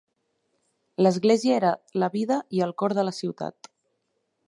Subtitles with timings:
[1.05, 1.71] L'esglèsia era
[2.05, 3.75] la vida i el cor de la ciutat.